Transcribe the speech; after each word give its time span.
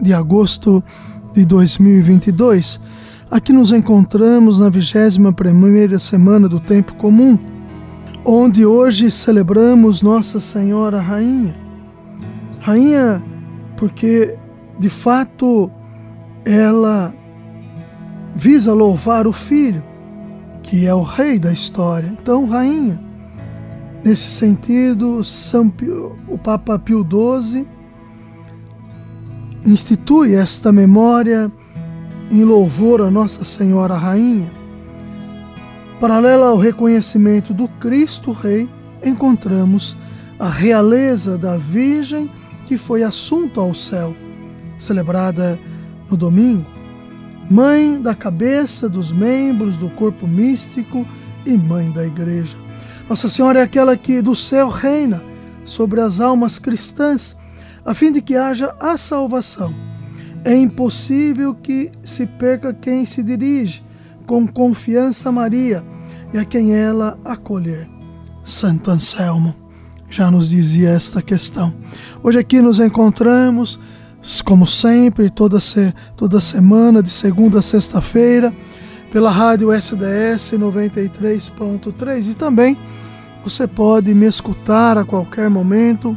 de 0.00 0.12
agosto 0.12 0.82
de 1.32 1.44
2022, 1.44 2.80
aqui 3.30 3.52
nos 3.52 3.72
encontramos 3.72 4.58
na 4.58 4.70
21ª 4.70 5.98
semana 5.98 6.48
do 6.48 6.60
tempo 6.60 6.94
comum, 6.94 7.38
onde 8.24 8.64
hoje 8.64 9.10
celebramos 9.10 10.02
Nossa 10.02 10.40
Senhora 10.40 11.00
Rainha. 11.00 11.56
Rainha 12.60 13.22
porque 13.76 14.36
de 14.78 14.88
fato 14.88 15.70
ela 16.44 17.14
visa 18.34 18.72
louvar 18.72 19.26
o 19.26 19.32
filho, 19.32 19.82
que 20.62 20.86
é 20.86 20.94
o 20.94 21.02
rei 21.02 21.38
da 21.38 21.52
história. 21.52 22.08
Então, 22.08 22.46
rainha. 22.46 23.00
Nesse 24.02 24.30
sentido, 24.30 25.22
Pio, 25.76 26.16
o 26.28 26.36
Papa 26.36 26.78
Pio 26.78 27.06
XII 27.06 27.66
institui 29.64 30.34
esta 30.34 30.70
memória 30.70 31.50
em 32.30 32.44
louvor 32.44 33.00
a 33.00 33.10
Nossa 33.10 33.44
Senhora 33.44 33.94
Rainha. 33.94 34.50
Paralela 35.98 36.48
ao 36.48 36.58
reconhecimento 36.58 37.54
do 37.54 37.66
Cristo 37.66 38.32
Rei, 38.32 38.68
encontramos 39.02 39.96
a 40.38 40.48
realeza 40.48 41.38
da 41.38 41.56
Virgem 41.56 42.30
que 42.66 42.76
foi 42.76 43.02
assunto 43.02 43.60
ao 43.60 43.74
céu, 43.74 44.14
celebrada 44.78 45.58
no 46.10 46.16
domingo, 46.16 46.66
mãe 47.50 48.00
da 48.00 48.14
cabeça 48.14 48.88
dos 48.88 49.12
membros 49.12 49.76
do 49.76 49.88
corpo 49.90 50.26
místico 50.26 51.06
e 51.46 51.56
mãe 51.56 51.90
da 51.90 52.06
Igreja. 52.06 52.56
Nossa 53.08 53.28
Senhora 53.28 53.60
é 53.60 53.62
aquela 53.62 53.96
que 53.96 54.20
do 54.20 54.36
céu 54.36 54.68
reina 54.68 55.22
sobre 55.64 56.00
as 56.00 56.20
almas 56.20 56.58
cristãs 56.58 57.36
a 57.84 57.92
fim 57.94 58.10
de 58.12 58.22
que 58.22 58.36
haja 58.36 58.74
a 58.80 58.96
salvação. 58.96 59.74
É 60.44 60.54
impossível 60.54 61.54
que 61.54 61.90
se 62.04 62.26
perca 62.26 62.72
quem 62.72 63.06
se 63.06 63.22
dirige 63.22 63.84
com 64.26 64.46
confiança 64.46 65.28
a 65.28 65.32
Maria 65.32 65.84
e 66.32 66.38
a 66.38 66.44
quem 66.44 66.74
ela 66.74 67.18
acolher. 67.24 67.88
Santo 68.44 68.90
Anselmo 68.90 69.54
já 70.10 70.30
nos 70.30 70.50
dizia 70.50 70.90
esta 70.90 71.22
questão. 71.22 71.74
Hoje 72.22 72.38
aqui 72.38 72.60
nos 72.60 72.78
encontramos, 72.78 73.80
como 74.44 74.66
sempre, 74.66 75.30
toda, 75.30 75.60
se, 75.60 75.94
toda 76.16 76.40
semana, 76.40 77.02
de 77.02 77.10
segunda 77.10 77.58
a 77.58 77.62
sexta-feira, 77.62 78.54
pela 79.10 79.30
rádio 79.30 79.72
SDS 79.72 80.52
93.3 80.52 82.30
e 82.30 82.34
também 82.34 82.76
você 83.44 83.66
pode 83.66 84.14
me 84.14 84.26
escutar 84.26 84.98
a 84.98 85.04
qualquer 85.04 85.48
momento 85.48 86.16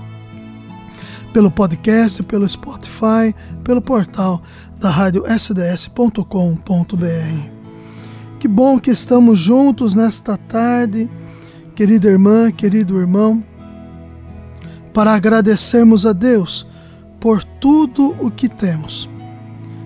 pelo 1.38 1.52
podcast, 1.52 2.24
pelo 2.24 2.50
Spotify, 2.50 3.32
pelo 3.64 3.80
portal 3.80 4.42
da 4.80 4.90
rádio 4.90 5.24
sds.com.br. 5.28 6.18
Que 8.40 8.48
bom 8.48 8.80
que 8.80 8.90
estamos 8.90 9.38
juntos 9.38 9.94
nesta 9.94 10.36
tarde, 10.36 11.08
querida 11.76 12.10
irmã, 12.10 12.52
querido 12.52 13.00
irmão, 13.00 13.44
para 14.92 15.14
agradecermos 15.14 16.08
a 16.08 16.12
Deus 16.12 16.66
por 17.20 17.44
tudo 17.44 18.16
o 18.20 18.32
que 18.32 18.50
temos. 18.50 19.08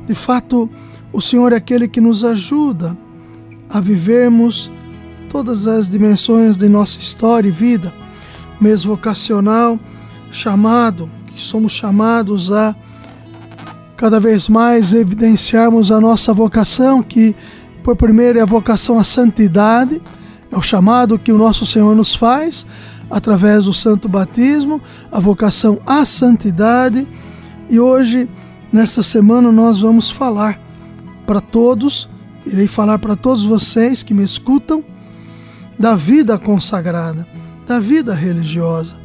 De 0.08 0.16
fato, 0.16 0.70
o 1.12 1.20
Senhor 1.22 1.52
é 1.52 1.58
aquele 1.58 1.90
que 1.90 2.00
nos 2.00 2.24
ajuda 2.24 2.98
a 3.70 3.82
vivermos 3.82 4.72
todas 5.30 5.68
as 5.68 5.90
dimensões 5.90 6.56
de 6.56 6.70
nossa 6.70 6.98
história 6.98 7.50
e 7.50 7.52
vida, 7.52 7.94
mesmo 8.58 8.96
vocacional, 8.96 9.78
chamado, 10.32 11.10
que 11.34 11.42
somos 11.42 11.72
chamados 11.72 12.52
a 12.52 12.76
cada 13.96 14.20
vez 14.20 14.48
mais 14.48 14.94
evidenciarmos 14.94 15.92
a 15.92 16.02
nossa 16.02 16.34
vocação, 16.34 17.04
que 17.04 17.36
por 17.84 17.96
primeiro 17.96 18.40
é 18.40 18.42
a 18.42 18.46
vocação 18.46 18.98
à 18.98 19.04
santidade, 19.04 20.02
é 20.52 20.58
o 20.58 20.62
chamado 20.62 21.20
que 21.20 21.32
o 21.32 21.38
nosso 21.38 21.66
Senhor 21.66 21.96
nos 21.96 22.16
faz 22.16 22.66
através 23.10 23.66
do 23.66 23.74
santo 23.74 24.08
batismo, 24.08 24.82
a 25.12 25.20
vocação 25.20 25.80
à 25.86 26.06
santidade. 26.06 27.08
E 27.70 27.80
hoje, 27.80 28.28
nesta 28.72 29.04
semana, 29.04 29.52
nós 29.52 29.80
vamos 29.80 30.10
falar 30.10 30.60
para 31.28 31.42
todos, 31.42 32.10
irei 32.46 32.68
falar 32.68 32.98
para 32.98 33.16
todos 33.16 33.44
vocês 33.44 34.02
que 34.02 34.14
me 34.14 34.24
escutam, 34.24 34.84
da 35.78 35.96
vida 35.96 36.38
consagrada, 36.38 37.28
da 37.68 37.80
vida 37.80 38.14
religiosa 38.14 39.01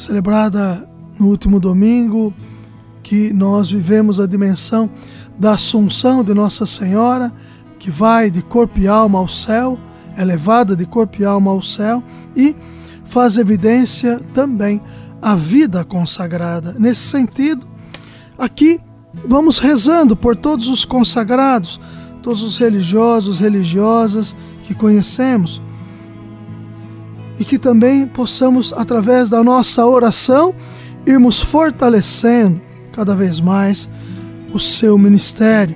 celebrada 0.00 0.88
no 1.18 1.26
último 1.26 1.60
domingo, 1.60 2.32
que 3.02 3.32
nós 3.32 3.70
vivemos 3.70 4.18
a 4.18 4.26
dimensão 4.26 4.90
da 5.38 5.52
Assunção 5.52 6.24
de 6.24 6.32
Nossa 6.32 6.66
Senhora, 6.66 7.32
que 7.78 7.90
vai 7.90 8.30
de 8.30 8.42
corpo 8.42 8.78
e 8.78 8.88
alma 8.88 9.18
ao 9.18 9.28
céu, 9.28 9.78
é 10.16 10.24
levada 10.24 10.74
de 10.74 10.86
corpo 10.86 11.20
e 11.20 11.24
alma 11.24 11.50
ao 11.50 11.62
céu 11.62 12.02
e 12.36 12.56
faz 13.04 13.36
evidência 13.36 14.20
também 14.32 14.80
a 15.20 15.36
vida 15.36 15.84
consagrada. 15.84 16.74
Nesse 16.78 17.02
sentido, 17.02 17.68
aqui 18.38 18.80
vamos 19.26 19.58
rezando 19.58 20.16
por 20.16 20.36
todos 20.36 20.68
os 20.68 20.84
consagrados, 20.84 21.80
todos 22.22 22.42
os 22.42 22.56
religiosos, 22.58 23.38
religiosas 23.38 24.34
que 24.62 24.74
conhecemos 24.74 25.60
e 27.40 27.44
que 27.44 27.58
também 27.58 28.06
possamos, 28.06 28.70
através 28.76 29.30
da 29.30 29.42
nossa 29.42 29.86
oração, 29.86 30.54
irmos 31.06 31.40
fortalecendo 31.40 32.60
cada 32.92 33.16
vez 33.16 33.40
mais 33.40 33.88
o 34.52 34.60
seu 34.60 34.98
ministério, 34.98 35.74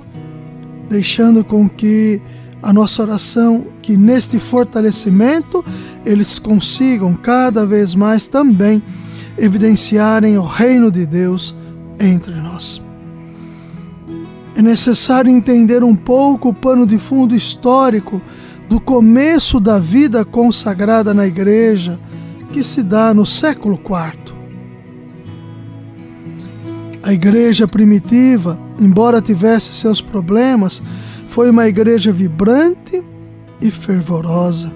deixando 0.87 1.43
com 1.43 1.67
que 1.67 2.21
a 2.61 2.71
nossa 2.71 3.01
oração, 3.01 3.65
que 3.81 3.97
neste 3.97 4.39
fortalecimento 4.39 5.65
eles 6.05 6.37
consigam 6.37 7.15
cada 7.15 7.65
vez 7.65 7.95
mais 7.95 8.27
também 8.27 8.83
evidenciarem 9.35 10.37
o 10.37 10.43
reino 10.43 10.91
de 10.91 11.03
Deus 11.03 11.55
entre 11.99 12.35
nós. 12.35 12.79
É 14.55 14.61
necessário 14.61 15.31
entender 15.31 15.83
um 15.83 15.95
pouco 15.95 16.49
o 16.49 16.53
pano 16.53 16.85
de 16.85 16.99
fundo 16.99 17.35
histórico 17.35 18.21
do 18.67 18.79
começo 18.79 19.59
da 19.59 19.77
vida 19.77 20.25
consagrada 20.25 21.13
na 21.13 21.27
igreja, 21.27 21.99
que 22.51 22.63
se 22.63 22.81
dá 22.81 23.13
no 23.13 23.25
século 23.25 23.75
IV. 23.75 24.33
A 27.03 27.13
igreja 27.13 27.67
primitiva, 27.67 28.59
embora 28.79 29.21
tivesse 29.21 29.73
seus 29.73 30.01
problemas, 30.01 30.81
foi 31.27 31.49
uma 31.49 31.67
igreja 31.67 32.11
vibrante 32.11 33.03
e 33.61 33.69
fervorosa. 33.69 34.71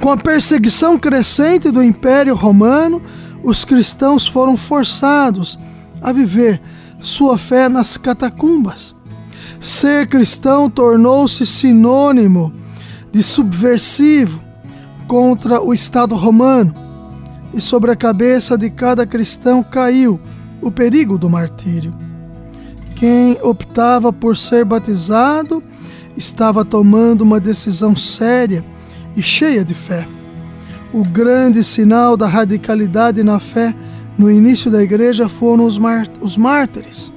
Com 0.00 0.10
a 0.10 0.16
perseguição 0.16 0.98
crescente 0.98 1.70
do 1.70 1.82
Império 1.82 2.34
Romano, 2.34 3.02
os 3.42 3.64
cristãos 3.64 4.26
foram 4.26 4.56
forçados 4.56 5.58
a 6.00 6.12
viver 6.12 6.60
sua 7.00 7.36
fé 7.36 7.68
nas 7.68 7.96
catacumbas. 7.96 8.94
Ser 9.60 10.06
cristão 10.06 10.68
tornou-se 10.70 11.46
sinônimo 11.46 12.52
de 13.14 13.22
subversivo 13.22 14.40
contra 15.06 15.62
o 15.62 15.72
Estado 15.72 16.16
romano, 16.16 16.74
e 17.54 17.60
sobre 17.60 17.92
a 17.92 17.96
cabeça 17.96 18.58
de 18.58 18.68
cada 18.68 19.06
cristão 19.06 19.62
caiu 19.62 20.18
o 20.60 20.68
perigo 20.68 21.16
do 21.16 21.30
martírio. 21.30 21.94
Quem 22.96 23.38
optava 23.40 24.12
por 24.12 24.36
ser 24.36 24.64
batizado 24.64 25.62
estava 26.16 26.64
tomando 26.64 27.22
uma 27.22 27.38
decisão 27.38 27.94
séria 27.94 28.64
e 29.16 29.22
cheia 29.22 29.64
de 29.64 29.74
fé. 29.74 30.08
O 30.92 31.04
grande 31.04 31.62
sinal 31.62 32.16
da 32.16 32.26
radicalidade 32.26 33.22
na 33.22 33.38
fé 33.38 33.72
no 34.18 34.28
início 34.28 34.72
da 34.72 34.82
igreja 34.82 35.28
foram 35.28 35.66
os, 35.66 35.78
os 36.20 36.36
mártires. 36.36 37.12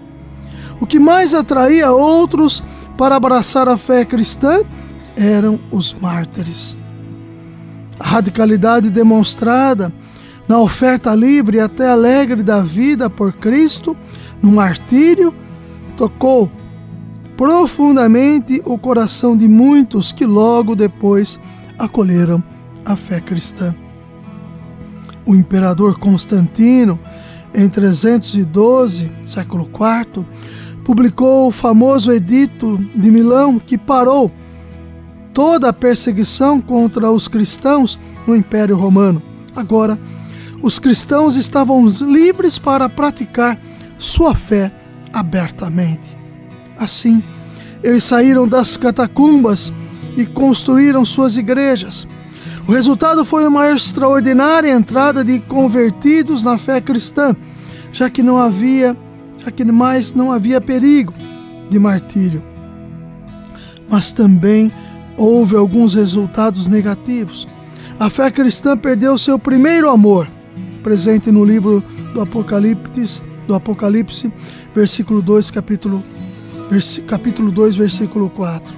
O 0.80 0.86
que 0.86 1.00
mais 1.00 1.34
atraía 1.34 1.92
outros 1.92 2.62
para 2.96 3.16
abraçar 3.16 3.68
a 3.68 3.78
fé 3.78 4.06
cristã 4.06 4.62
eram 5.18 5.60
os 5.72 5.94
mártires. 5.94 6.78
A 8.00 8.08
radicalidade 8.08 8.92
demonstrada 8.92 9.92
na 10.48 10.60
oferta 10.60 11.14
livre 11.16 11.58
e 11.58 11.60
até 11.60 11.90
alegre 11.90 12.44
da 12.44 12.62
vida 12.62 13.10
por 13.10 13.34
Cristo, 13.34 13.98
no 14.42 14.52
martírio, 14.52 15.34
tocou 15.98 16.50
profundamente 17.36 18.62
o 18.64 18.78
coração 18.78 19.36
de 19.36 19.48
muitos 19.48 20.12
que 20.12 20.26
logo 20.26 20.76
depois 20.76 21.40
acolheram 21.78 22.42
a 22.86 22.96
fé 22.96 23.20
cristã. 23.20 23.76
O 25.26 25.36
imperador 25.36 26.00
Constantino, 26.00 26.98
em 27.54 27.68
312, 27.68 29.12
século 29.24 29.68
IV, 29.68 30.24
publicou 30.86 31.50
o 31.50 31.52
famoso 31.52 32.12
Edito 32.12 32.78
de 32.96 33.12
Milão 33.12 33.60
que 33.60 33.78
parou 33.78 34.32
toda 35.38 35.70
a 35.70 35.74
perseguição 35.74 36.60
contra 36.60 37.12
os 37.12 37.28
cristãos 37.28 38.00
no 38.26 38.36
Império 38.36 38.76
Romano. 38.76 39.22
Agora, 39.56 39.96
os 40.64 40.80
cristãos 40.80 41.36
estavam 41.36 41.88
livres 41.88 42.58
para 42.58 42.90
praticar 42.90 43.56
sua 44.00 44.34
fé 44.34 44.72
abertamente. 45.14 46.10
Assim, 46.80 47.22
eles 47.84 48.04
saíram 48.04 48.48
das 48.48 48.78
catacumbas 48.78 49.72
e 50.18 50.26
construíram 50.26 51.06
suas 51.06 51.36
igrejas. 51.38 52.08
O 52.68 52.72
resultado 52.72 53.24
foi 53.24 53.46
uma 53.46 53.70
extraordinária 53.70 54.72
entrada 54.72 55.24
de 55.24 55.40
convertidos 55.40 56.42
na 56.42 56.58
fé 56.58 56.82
cristã, 56.82 57.36
já 57.94 58.10
que 58.10 58.24
não 58.24 58.40
havia, 58.40 58.98
já 59.38 59.52
que 59.52 59.64
mais 59.64 60.14
não 60.14 60.32
havia 60.32 60.60
perigo 60.60 61.14
de 61.70 61.78
martírio. 61.78 62.44
Mas 63.88 64.12
também 64.12 64.72
houve 65.18 65.56
alguns 65.56 65.96
resultados 65.96 66.68
negativos. 66.68 67.48
A 68.00 68.10
fé 68.10 68.30
cristã 68.30 68.78
perdeu 68.78 69.18
seu 69.18 69.40
primeiro 69.40 69.90
amor, 69.90 70.30
presente 70.84 71.32
no 71.32 71.44
livro 71.44 71.84
do 72.14 72.22
Apocalipse, 72.22 73.22
do 73.48 73.56
Apocalipse, 73.56 74.32
versículo 74.76 75.22
2, 75.22 75.50
capítulo 75.52 76.04
capítulo 77.08 77.50
2, 77.52 77.76
versículo 77.76 78.30
4. 78.30 78.76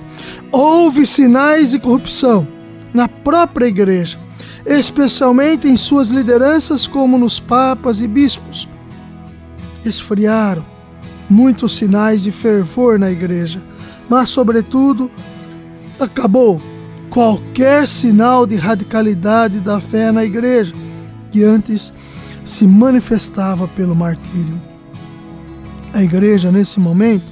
Houve 0.51 1.05
sinais 1.05 1.71
de 1.71 1.79
corrupção 1.79 2.47
na 2.93 3.07
própria 3.07 3.65
igreja, 3.65 4.17
especialmente 4.65 5.67
em 5.67 5.75
suas 5.75 6.09
lideranças, 6.09 6.85
como 6.85 7.17
nos 7.17 7.39
papas 7.39 7.99
e 7.99 8.07
bispos. 8.07 8.67
Esfriaram 9.83 10.63
muitos 11.29 11.75
sinais 11.75 12.23
de 12.23 12.31
fervor 12.31 12.97
na 12.97 13.11
igreja, 13.11 13.61
mas, 14.07 14.29
sobretudo, 14.29 15.09
acabou 15.99 16.61
qualquer 17.09 17.87
sinal 17.87 18.45
de 18.45 18.55
radicalidade 18.55 19.59
da 19.59 19.79
fé 19.79 20.11
na 20.11 20.23
igreja, 20.23 20.73
que 21.31 21.43
antes 21.43 21.93
se 22.45 22.67
manifestava 22.67 23.67
pelo 23.67 23.95
martírio. 23.95 24.59
A 25.93 26.03
igreja, 26.03 26.51
nesse 26.51 26.79
momento, 26.79 27.25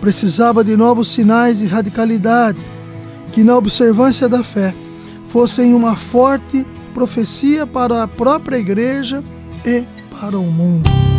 precisava 0.00 0.64
de 0.64 0.76
novos 0.76 1.08
sinais 1.08 1.58
de 1.58 1.66
radicalidade, 1.66 2.58
que 3.32 3.44
na 3.44 3.56
observância 3.56 4.28
da 4.28 4.42
fé 4.42 4.74
fossem 5.28 5.74
uma 5.74 5.96
forte 5.96 6.66
profecia 6.92 7.66
para 7.66 8.02
a 8.02 8.08
própria 8.08 8.58
igreja 8.58 9.22
e 9.64 9.84
para 10.18 10.38
o 10.38 10.44
mundo. 10.44 11.11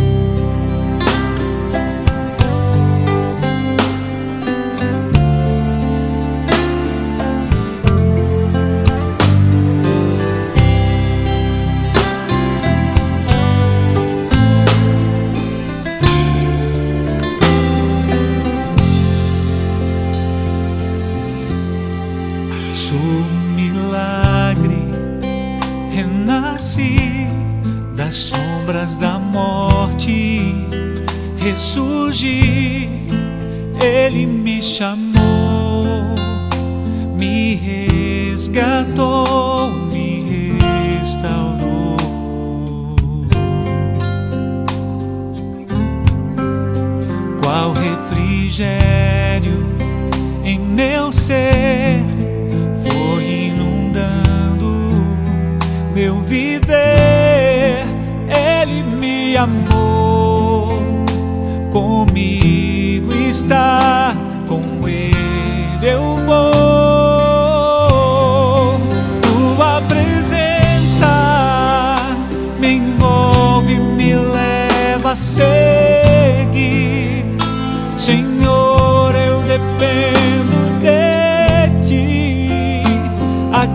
Meu 56.04 56.16
viver, 56.20 57.86
Ele 58.28 58.82
me 59.00 59.34
amou 59.38 60.68
comigo 61.72 63.10
está, 63.14 64.14
com 64.46 64.86
Ele 64.86 65.14
eu 65.82 66.18
vou. 66.26 66.52
Tua 69.22 69.80
presença 69.88 71.08
me 72.60 72.74
envolve, 72.74 73.74
me 73.76 74.14
leva 74.14 75.12
a 75.12 75.16
seguir, 75.16 75.64
Senhor, 77.96 79.14
eu 79.16 79.40
dependo 79.44 80.80
de 80.80 81.70
Ti. 81.88 82.82
A 83.54 83.66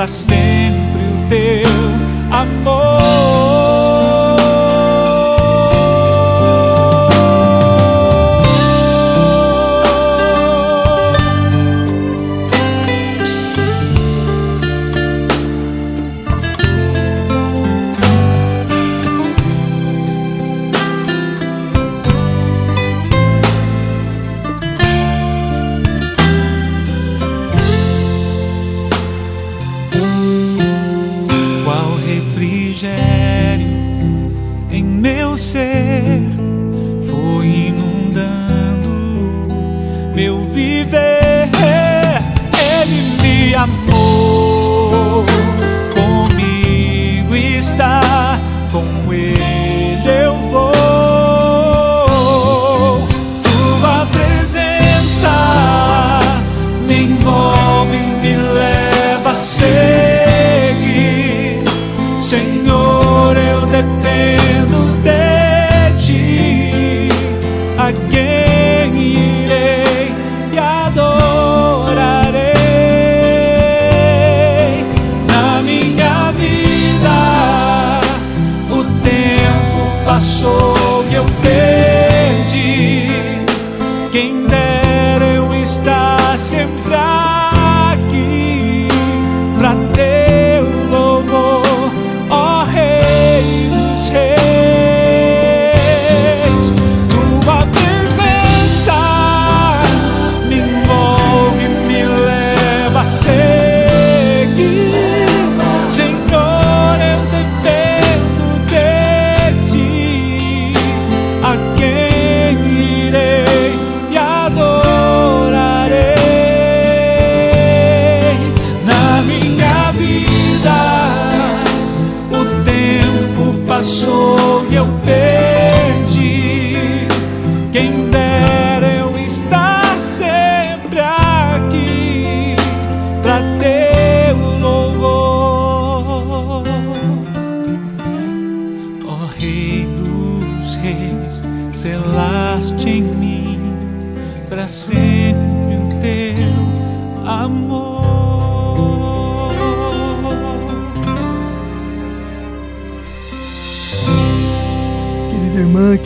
para 0.00 0.08
sempre 0.08 0.40
o 1.12 1.28
teu 1.28 2.34
amor. 2.34 2.89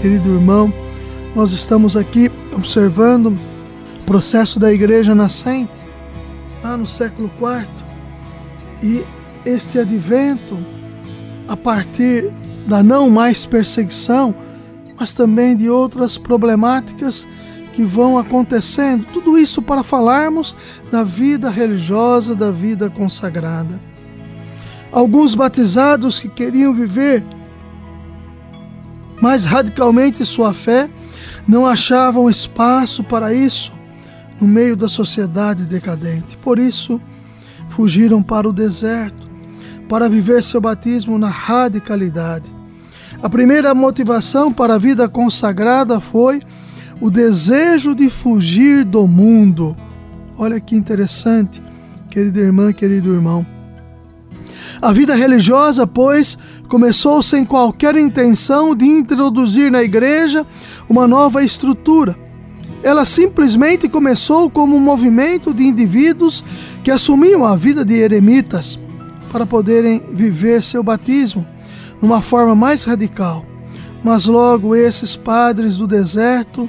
Querido 0.05 0.35
irmão, 0.35 0.71
nós 1.35 1.53
estamos 1.53 1.97
aqui 1.97 2.31
observando 2.55 3.29
o 3.29 4.05
processo 4.05 4.61
da 4.61 4.71
igreja 4.71 5.15
nascente, 5.15 5.73
lá 6.63 6.77
no 6.77 6.87
século 6.87 7.31
IV, 7.41 7.67
e 8.83 9.03
este 9.47 9.79
advento, 9.79 10.59
a 11.49 11.57
partir 11.57 12.31
da 12.67 12.83
não 12.83 13.09
mais 13.09 13.47
perseguição, 13.47 14.35
mas 15.01 15.15
também 15.15 15.57
de 15.57 15.71
outras 15.71 16.19
problemáticas 16.19 17.27
que 17.73 17.83
vão 17.83 18.19
acontecendo, 18.19 19.07
tudo 19.11 19.39
isso 19.39 19.63
para 19.63 19.83
falarmos 19.83 20.55
da 20.93 21.03
vida 21.03 21.49
religiosa, 21.49 22.35
da 22.35 22.51
vida 22.51 22.91
consagrada. 22.91 23.81
Alguns 24.93 25.35
batizados 25.35 26.21
que 26.21 26.29
queriam 26.29 26.75
viver 26.75 27.25
mais 29.25 29.47
radicalmente 29.47 30.27
sua 30.27 30.53
fé, 30.53 30.87
não 31.49 31.65
achavam 31.65 32.29
espaço 32.29 33.03
para 33.03 33.33
isso 33.33 33.73
no 34.39 34.47
meio 34.47 34.77
da 34.77 34.87
sociedade 34.87 35.65
decadente. 35.65 36.37
Por 36.37 36.59
isso, 36.59 37.01
fugiram 37.71 38.23
para 38.23 38.47
o 38.47 38.53
deserto 38.53 39.25
para 39.89 40.11
viver 40.11 40.43
seu 40.43 40.61
batismo 40.61 41.19
na 41.19 41.29
radicalidade. 41.29 42.53
A 43.23 43.31
primeira 43.31 43.75
motivação 43.75 44.53
para 44.53 44.75
a 44.75 44.79
vida 44.79 45.09
consagrada 45.09 46.01
foi 46.01 46.43
o 47.01 47.09
desejo 47.11 47.95
de 47.95 48.11
fugir 48.11 48.85
do 48.85 49.07
mundo. 49.09 49.75
Olha 50.37 50.61
que 50.61 50.77
interessante, 50.77 51.63
querida 52.11 52.41
irmã, 52.41 52.75
querido 52.75 53.15
irmão. 53.15 53.54
A 54.85 54.93
vida 54.93 55.15
religiosa, 55.15 55.87
pois, 55.87 56.37
começou 56.69 57.23
sem 57.23 57.43
qualquer 57.43 57.97
intenção 57.97 58.77
de 58.77 58.85
introduzir 58.85 59.71
na 59.71 59.83
igreja 59.83 60.47
uma 60.87 61.07
nova 61.07 61.43
estrutura. 61.43 62.15
Ela 62.83 63.07
simplesmente 63.07 63.89
começou 63.89 64.51
como 64.51 64.77
um 64.77 64.81
movimento 64.81 65.55
de 65.55 65.65
indivíduos 65.65 66.45
que 66.83 66.91
assumiam 66.91 67.47
a 67.47 67.57
vida 67.57 67.83
de 67.83 67.95
eremitas 67.95 68.79
para 69.33 69.47
poderem 69.47 70.03
viver 70.13 70.63
seu 70.63 70.83
batismo 70.83 71.47
numa 72.03 72.21
forma 72.21 72.55
mais 72.55 72.85
radical. 72.85 73.43
Mas 74.05 74.27
logo 74.27 74.77
esses 74.77 75.17
padres 75.17 75.79
do 75.79 75.87
deserto 75.87 76.69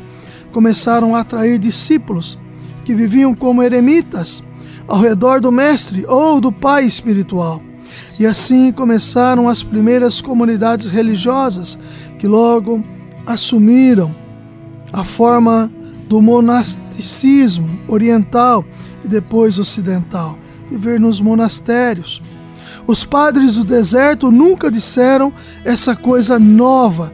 começaram 0.53 1.17
a 1.17 1.19
atrair 1.19 1.59
discípulos 1.59 2.39
que 2.85 2.95
viviam 2.95 3.35
como 3.35 3.61
eremitas 3.61 4.41
ao 4.87 5.01
redor 5.01 5.41
do 5.41 5.51
mestre 5.51 6.05
ou 6.07 6.39
do 6.39 6.49
pai 6.49 6.85
espiritual. 6.85 7.61
E 8.19 8.25
assim 8.25 8.71
começaram 8.71 9.49
as 9.49 9.61
primeiras 9.61 10.21
comunidades 10.21 10.87
religiosas 10.87 11.77
que 12.17 12.27
logo 12.27 12.83
assumiram 13.25 14.13
a 14.93 15.03
forma 15.03 15.71
do 16.07 16.21
monasticismo 16.21 17.79
oriental 17.87 18.63
e 19.03 19.07
depois 19.07 19.57
ocidental, 19.57 20.37
viver 20.69 20.99
nos 20.99 21.19
monastérios. 21.19 22.21
Os 22.87 23.03
padres 23.03 23.55
do 23.55 23.63
deserto 23.63 24.31
nunca 24.31 24.69
disseram 24.69 25.33
essa 25.63 25.95
coisa 25.95 26.37
nova 26.39 27.11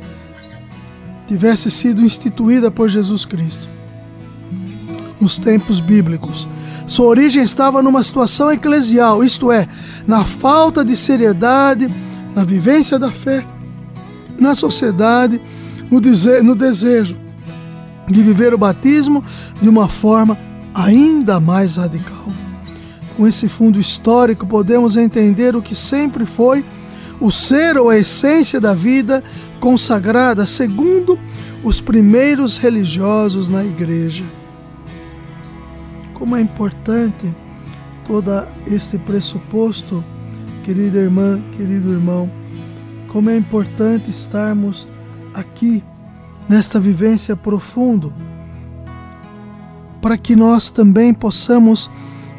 tivesse 1.32 1.72
sido 1.72 2.04
instituída 2.04 2.70
por 2.70 2.90
Jesus 2.90 3.24
Cristo 3.24 3.70
nos 5.20 5.38
tempos 5.38 5.80
bíblicos. 5.80 6.46
Sua 6.92 7.06
origem 7.06 7.42
estava 7.42 7.82
numa 7.82 8.04
situação 8.04 8.52
eclesial, 8.52 9.24
isto 9.24 9.50
é, 9.50 9.66
na 10.06 10.26
falta 10.26 10.84
de 10.84 10.98
seriedade, 10.98 11.90
na 12.36 12.44
vivência 12.44 13.00
da 13.00 13.10
fé, 13.10 13.48
na 14.38 14.56
sociedade, 14.56 15.40
no, 15.90 16.02
dese 16.02 16.42
no 16.42 16.54
desejo 16.54 17.18
de 18.10 18.22
viver 18.22 18.54
o 18.54 18.58
batismo 18.58 19.24
de 19.62 19.70
uma 19.70 19.88
forma 19.88 20.38
ainda 20.74 21.40
mais 21.40 21.78
radical. 21.78 22.28
Com 23.16 23.26
esse 23.26 23.48
fundo 23.48 23.80
histórico, 23.80 24.46
podemos 24.46 24.98
entender 24.98 25.56
o 25.56 25.62
que 25.62 25.74
sempre 25.74 26.26
foi 26.26 26.62
o 27.22 27.32
ser 27.32 27.78
ou 27.78 27.88
a 27.88 27.98
essência 27.98 28.60
da 28.60 28.74
vida 28.74 29.24
consagrada 29.62 30.46
segundo 30.46 31.18
os 31.64 31.80
primeiros 31.80 32.58
religiosos 32.58 33.48
na 33.48 33.64
igreja. 33.64 34.26
Como 36.22 36.36
é 36.36 36.42
importante 36.42 37.34
todo 38.06 38.46
este 38.68 39.00
pressuposto, 39.00 40.04
querida 40.64 41.00
irmã, 41.00 41.42
querido 41.58 41.92
irmão, 41.92 42.30
como 43.08 43.32
é 43.32 43.36
importante 43.36 44.12
estarmos 44.12 44.88
aqui 45.34 45.84
nesta 46.48 46.80
vivência 46.80 47.36
profundo, 47.36 48.14
para 50.00 50.16
que 50.16 50.36
nós 50.36 50.70
também 50.70 51.12
possamos 51.12 51.90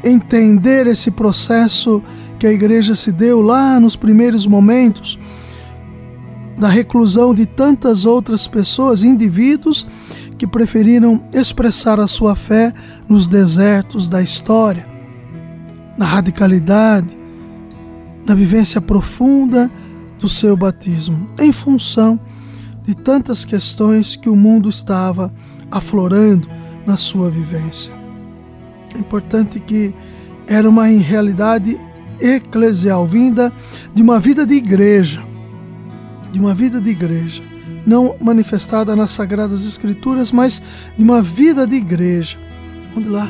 entender 0.04 0.86
esse 0.86 1.10
processo 1.10 2.00
que 2.38 2.46
a 2.46 2.52
igreja 2.52 2.94
se 2.94 3.10
deu 3.10 3.42
lá 3.42 3.80
nos 3.80 3.96
primeiros 3.96 4.46
momentos 4.46 5.18
da 6.56 6.68
reclusão 6.68 7.34
de 7.34 7.46
tantas 7.46 8.04
outras 8.04 8.46
pessoas, 8.46 9.02
indivíduos 9.02 9.84
que 10.42 10.46
preferiram 10.48 11.22
expressar 11.32 12.00
a 12.00 12.08
sua 12.08 12.34
fé 12.34 12.74
nos 13.08 13.28
desertos 13.28 14.08
da 14.08 14.20
história, 14.20 14.84
na 15.96 16.04
radicalidade, 16.04 17.16
na 18.26 18.34
vivência 18.34 18.80
profunda 18.80 19.70
do 20.18 20.28
seu 20.28 20.56
batismo, 20.56 21.30
em 21.38 21.52
função 21.52 22.18
de 22.82 22.92
tantas 22.92 23.44
questões 23.44 24.16
que 24.16 24.28
o 24.28 24.34
mundo 24.34 24.68
estava 24.68 25.32
aflorando 25.70 26.48
na 26.84 26.96
sua 26.96 27.30
vivência. 27.30 27.92
É 28.92 28.98
importante 28.98 29.60
que 29.60 29.94
era 30.48 30.68
uma 30.68 30.86
realidade 30.86 31.78
eclesial, 32.18 33.06
vinda 33.06 33.52
de 33.94 34.02
uma 34.02 34.18
vida 34.18 34.44
de 34.44 34.54
igreja, 34.54 35.22
de 36.32 36.40
uma 36.40 36.52
vida 36.52 36.80
de 36.80 36.90
igreja, 36.90 37.44
não 37.86 38.16
manifestada 38.20 38.94
nas 38.94 39.10
Sagradas 39.10 39.66
Escrituras, 39.66 40.32
mas 40.32 40.62
de 40.96 41.02
uma 41.02 41.22
vida 41.22 41.66
de 41.66 41.76
igreja, 41.76 42.38
onde 42.96 43.08
lá 43.08 43.28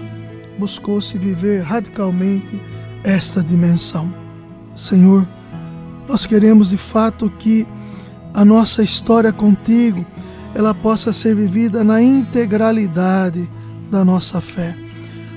buscou-se 0.59 1.16
viver 1.16 1.62
radicalmente 1.62 2.61
esta 3.02 3.42
dimensão. 3.42 4.12
Senhor, 4.75 5.26
nós 6.09 6.26
queremos 6.26 6.71
de 6.71 6.76
fato 6.76 7.30
que 7.38 7.66
a 8.35 8.44
nossa 8.44 8.82
história 8.82 9.32
contigo 9.32 10.04
ela 10.54 10.75
possa 10.75 11.12
ser 11.12 11.35
vivida 11.35 11.82
na 11.82 12.02
integralidade 12.02 13.49
da 13.90 14.04
nossa 14.04 14.40
fé. 14.40 14.75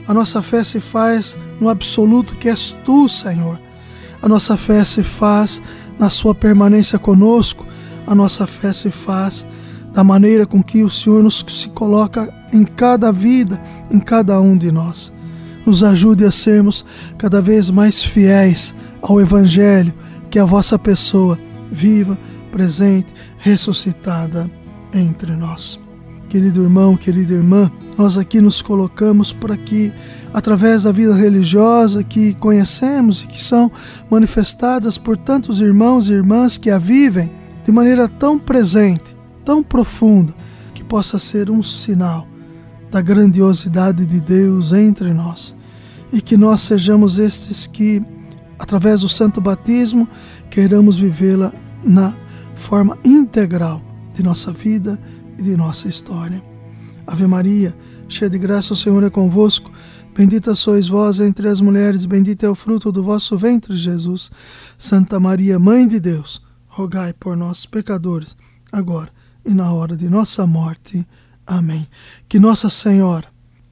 A 0.07 0.13
nossa 0.13 0.41
fé 0.41 0.63
se 0.63 0.79
faz 0.79 1.38
no 1.60 1.69
absoluto 1.69 2.36
que 2.36 2.50
és 2.50 2.75
tu, 2.86 3.07
Senhor. 3.10 3.60
A 4.22 4.27
nossa 4.27 4.57
fé 4.57 4.84
se 4.86 5.03
faz 5.03 5.62
na 5.98 6.10
sua 6.10 6.36
permanência 6.36 7.00
conosco, 7.00 7.65
a 8.07 8.13
nossa 8.13 8.45
fé 8.45 8.71
se 8.74 8.91
faz 8.91 9.45
da 9.93 10.03
maneira 10.03 10.45
com 10.45 10.62
que 10.62 10.83
o 10.83 10.89
Senhor 10.89 11.24
nos 11.24 11.45
se 11.47 11.69
coloca 11.69 12.31
em 12.51 12.63
cada 12.65 13.12
vida, 13.12 13.62
em 13.89 14.00
cada 14.00 14.39
um 14.41 14.57
de 14.57 14.71
nós. 14.71 15.12
Nos 15.65 15.83
ajude 15.83 16.25
a 16.25 16.31
sermos 16.31 16.85
cada 17.17 17.41
vez 17.41 17.69
mais 17.69 18.03
fiéis 18.03 18.74
ao 19.01 19.21
Evangelho, 19.21 19.93
que 20.29 20.38
é 20.38 20.41
a 20.41 20.45
vossa 20.45 20.77
pessoa 20.77 21.39
viva, 21.71 22.17
presente, 22.51 23.13
ressuscitada 23.38 24.51
entre 24.93 25.31
nós. 25.33 25.79
Querido 26.29 26.63
irmão, 26.63 26.97
querida 26.97 27.33
irmã, 27.33 27.71
nós 27.97 28.17
aqui 28.17 28.41
nos 28.41 28.62
colocamos 28.62 29.31
para 29.31 29.55
que, 29.55 29.93
através 30.33 30.83
da 30.83 30.91
vida 30.91 31.15
religiosa 31.15 32.03
que 32.03 32.33
conhecemos 32.33 33.21
e 33.21 33.27
que 33.27 33.41
são 33.41 33.71
manifestadas 34.09 34.97
por 34.97 35.15
tantos 35.15 35.62
irmãos 35.62 36.09
e 36.09 36.13
irmãs 36.13 36.57
que 36.57 36.69
a 36.69 36.77
vivem 36.77 37.31
de 37.65 37.72
maneira 37.72 38.07
tão 38.07 38.38
presente, 38.38 39.15
tão 39.43 39.63
profunda, 39.63 40.34
que 40.74 40.84
possa 40.84 41.17
ser 41.17 41.50
um 41.50 41.63
sinal 41.63 42.27
da 42.91 43.01
grandiosidade 43.01 44.05
de 44.05 44.22
Deus 44.22 44.72
entre 44.72 45.13
nós 45.13 45.55
e 46.13 46.22
que 46.22 46.38
nós 46.38 46.62
sejamos 46.62 47.17
estes 47.17 47.67
que, 47.67 48.01
através 48.60 49.01
do 49.01 49.10
santo 49.10 49.41
batismo, 49.41 50.07
queiramos 50.50 50.95
vivê-la 50.95 51.51
na 51.84 52.13
forma 52.55 52.98
integral 53.03 53.81
de 54.13 54.24
nossa 54.24 54.51
vida 54.51 55.00
e 55.38 55.41
de 55.41 55.57
nossa 55.57 55.88
história. 55.88 56.41
Ave 57.05 57.27
Maria, 57.27 57.75
cheia 58.07 58.29
de 58.29 58.38
graça, 58.38 58.74
o 58.74 58.77
Senhor 58.77 59.03
é 59.03 59.10
convosco. 59.10 59.72
Bendita 60.15 60.55
sois 60.55 60.88
vós 60.88 61.19
entre 61.19 61.50
as 61.50 61.60
mulheres, 61.60 62.05
bendito 62.05 62.45
é 62.45 62.50
o 62.50 62.55
fruto 62.55 62.91
do 62.91 63.03
vosso 63.03 63.38
ventre, 63.38 63.75
Jesus. 63.75 64.31
Santa 64.77 65.19
Maria, 65.19 65.60
Mãe 65.60 65.86
de 65.88 66.00
Deus, 66.00 66.41
rogai 66.75 67.13
por 67.13 67.38
nós, 67.38 67.65
pecadores, 67.65 68.36
agora 68.70 69.10
e 69.46 69.53
na 69.53 69.72
hora 69.72 69.96
de 69.96 70.10
nossa 70.10 70.46
morte. 70.46 71.08
Amém. 71.48 71.88
Que 72.27 72.38
Nossa 72.38 72.70
Senhora, 72.70 73.27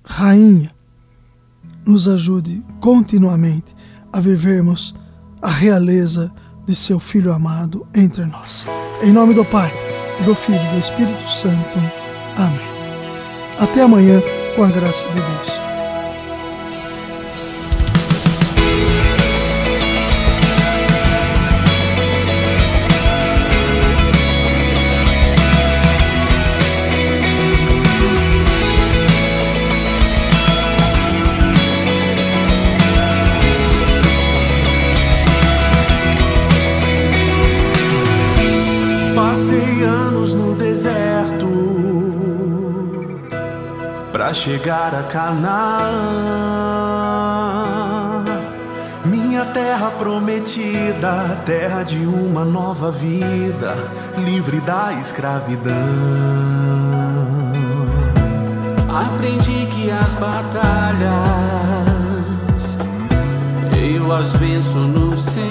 Rainha, 0.05 0.73
nos 1.85 2.07
ajude 2.07 2.63
continuamente 2.79 3.75
a 4.11 4.21
vivermos 4.21 4.95
a 5.41 5.49
realeza 5.49 6.31
de 6.65 6.73
seu 6.73 6.97
Filho 6.97 7.33
amado 7.33 7.85
entre 7.93 8.23
nós. 8.25 8.65
Em 9.03 9.11
nome 9.11 9.33
do 9.33 9.43
Pai, 9.43 9.73
do 10.23 10.33
Filho 10.33 10.63
e 10.63 10.75
do 10.75 10.79
Espírito 10.79 11.29
Santo. 11.29 11.79
Amém. 12.37 12.73
Até 13.59 13.81
amanhã, 13.81 14.21
com 14.55 14.63
a 14.63 14.69
graça 14.69 15.05
de 15.07 15.19
Deus. 15.19 15.72
Chegar 44.33 44.95
a 44.95 45.03
Canaã, 45.03 45.91
minha 49.05 49.45
terra 49.45 49.91
prometida, 49.91 51.41
terra 51.45 51.83
de 51.83 52.05
uma 52.05 52.43
nova 52.43 52.91
vida, 52.91 53.75
livre 54.17 54.59
da 54.61 54.93
escravidão. 54.93 55.73
Aprendi 58.89 59.67
que 59.67 59.91
as 59.91 60.15
batalhas 60.15 61.03
eu 63.77 64.11
as 64.11 64.33
venço 64.33 64.77
no 64.77 65.15
Senhor, 65.17 65.43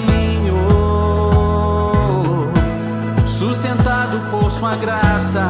sustentado 3.25 4.19
por 4.29 4.51
Sua 4.51 4.75
graça, 4.75 5.41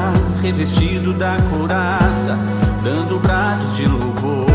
revestido 0.41 1.13
da 1.13 1.37
couraça 1.49 2.37
dando 2.83 3.17
brados 3.17 3.75
de 3.77 3.87
louvor. 3.87 4.52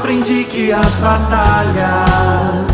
Aprendi 0.00 0.44
que 0.44 0.72
as 0.72 0.94
batalhas 0.98 2.70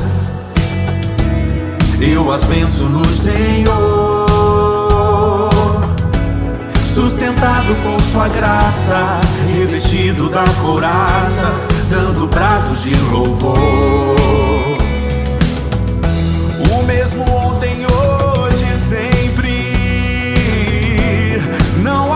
eu 2.01 2.31
as 2.31 2.45
venço 2.45 2.85
no 2.85 3.05
Senhor, 3.05 3.67
sustentado 6.87 7.75
por 7.83 8.01
Sua 8.01 8.29
graça, 8.29 9.21
revestido 9.53 10.31
da 10.31 10.45
couraça, 10.63 11.53
dando 11.91 12.29
pratos 12.29 12.85
de 12.85 12.97
louvor. 13.11 13.57
O 16.71 16.83
mesmo 16.85 17.29
ontem, 17.29 17.85
hoje, 17.87 18.67
sempre. 18.89 19.75
Não 21.83 22.15
há 22.15 22.16